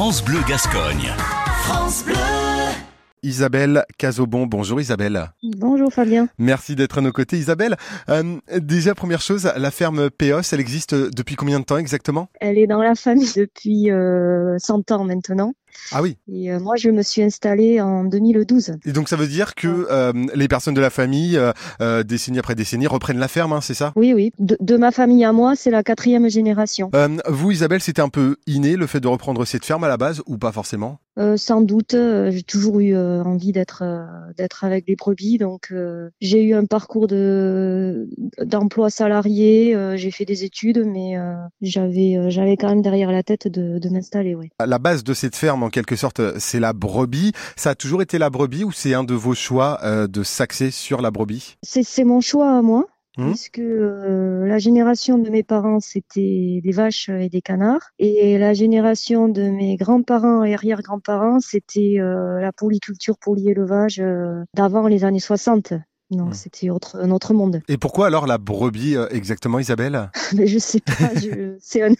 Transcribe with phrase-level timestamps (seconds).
[0.00, 1.12] France Bleu Gascogne.
[1.64, 2.14] France Bleu.
[3.22, 4.46] Isabelle Cazobon.
[4.46, 5.30] Bonjour Isabelle.
[5.42, 6.26] Bonjour Fabien.
[6.38, 7.76] Merci d'être à nos côtés Isabelle.
[8.08, 12.28] Euh, déjà première chose, la ferme Péos, elle existe depuis combien de temps exactement?
[12.40, 15.52] Elle est dans la famille depuis euh, 100 ans maintenant.
[15.92, 16.16] Ah oui.
[16.32, 18.76] Et euh, moi, je me suis installée en 2012.
[18.84, 21.38] Et donc ça veut dire que euh, les personnes de la famille,
[21.80, 23.92] euh, décennie après décennie, reprennent la ferme, hein, c'est ça?
[23.96, 24.32] Oui, oui.
[24.38, 26.90] De, de ma famille à moi, c'est la quatrième génération.
[27.28, 30.22] Vous Isabelle, c'était un peu inné le fait de reprendre cette ferme à la base
[30.26, 30.98] ou pas forcément?
[31.36, 33.82] Sans doute, j'ai toujours eu envie d'être
[34.38, 35.70] d'être avec les brebis, donc
[36.20, 38.08] j'ai eu un parcours de
[38.42, 39.76] d'emploi salarié.
[39.96, 41.16] j'ai fait des études, mais
[41.60, 44.34] j'avais j'avais quand même derrière la tête de, de m'installer.
[44.34, 44.50] Ouais.
[44.64, 47.32] La base de cette ferme, en quelque sorte, c'est la brebis.
[47.56, 50.70] Ça a toujours été la brebis ou c'est un de vos choix euh, de s'axer
[50.70, 51.56] sur la brebis?
[51.62, 52.86] C'est mon choix à moi.
[53.18, 53.30] Mhm.
[53.30, 57.90] Puisque euh, la génération de mes parents, c'était des vaches et des canards.
[57.98, 64.86] Et la génération de mes grands-parents et arrière-grands-parents, c'était euh, la polyculture, polyélevage euh, d'avant
[64.86, 65.74] les années 60.
[66.10, 66.34] Donc Mhm.
[66.34, 67.60] c'était autre, un autre monde.
[67.68, 70.10] Et pourquoi alors la brebis euh, exactement Isabelle?
[70.36, 71.10] Mais je sais pas,
[71.60, 71.92] c'est un,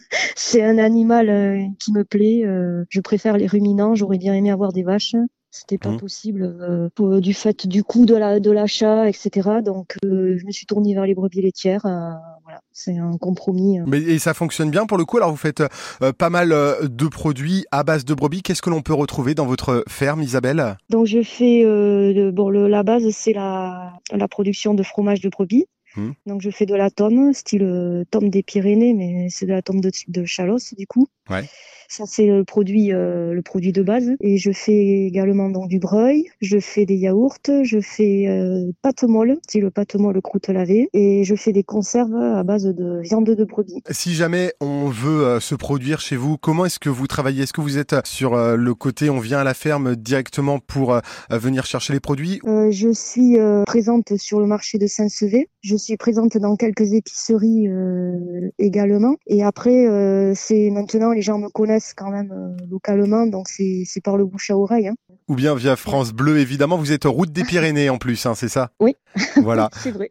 [0.60, 2.42] un animal euh, qui me plaît.
[2.44, 3.94] euh, je préfère les ruminants.
[3.94, 5.14] J'aurais bien aimé avoir des vaches.
[5.52, 5.98] C'était pas Mhm.
[5.98, 9.62] possible euh, pour- du fait du coût de la de l'achat, etc.
[9.62, 11.84] Donc euh, je me suis tournée vers les brebis laitières.
[12.50, 13.78] Voilà, c'est un compromis.
[13.78, 13.84] euh.
[13.86, 15.16] Mais et ça fonctionne bien pour le coup?
[15.18, 15.62] Alors vous faites
[16.02, 18.42] euh, pas mal euh, de produits à base de brebis.
[18.42, 20.76] Qu'est-ce que l'on peut retrouver dans votre ferme, Isabelle?
[20.88, 25.28] Donc je fais euh, bon le, la base c'est la la production de fromage de
[25.28, 25.66] brebis.
[25.96, 26.14] Mhm.
[26.26, 29.80] Donc je fais de la tome, style tome des Pyrénées, mais c'est de la tome
[29.80, 31.06] de, de Chalosse du coup.
[31.28, 31.48] Ouais.
[31.90, 34.12] Ça c'est le produit euh, le produit de base.
[34.20, 39.02] Et je fais également donc du breuil, je fais des yaourts, je fais euh, pâte
[39.02, 43.24] molle, style pâte molle croûte lavée, et je fais des conserves à base de viande
[43.24, 43.82] de brebis.
[43.90, 47.42] Si jamais on veut euh, se produire chez vous, comment est-ce que vous travaillez?
[47.42, 50.94] Est-ce que vous êtes sur euh, le côté on vient à la ferme directement pour
[50.94, 52.38] euh, venir chercher les produits?
[52.46, 55.48] Euh, je suis euh, présente sur le marché de Saint-Sevé.
[55.62, 59.16] Je suis présente dans quelques épiceries euh, également.
[59.26, 63.84] Et après, euh, c'est maintenant les gens me connaissent quand même euh, localement, donc c'est
[64.02, 64.88] par le bouche à oreille.
[64.88, 64.94] Hein.
[65.28, 68.48] ou bien via France Bleu évidemment Vous êtes route des Pyrénées en plus, hein, c'est
[68.48, 68.70] ça?
[68.80, 68.96] Oui.
[69.42, 69.70] Voilà.
[69.82, 70.08] C'est vrai.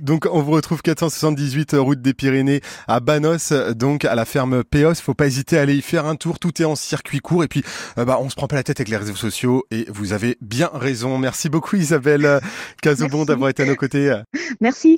[0.00, 4.94] Donc on vous retrouve 478 route des Pyrénées à Banos, donc à la ferme Péos.
[4.96, 6.38] Faut pas hésiter à aller y faire un tour.
[6.38, 7.64] Tout est en circuit court et puis
[7.98, 10.36] euh, bah on se prend pas la tête avec les réseaux sociaux et vous avez
[10.40, 11.18] bien raison.
[11.18, 12.40] Merci beaucoup Isabelle
[12.82, 13.26] Cazobon Merci.
[13.26, 14.14] d'avoir été à nos côtés.
[14.60, 14.86] Merci.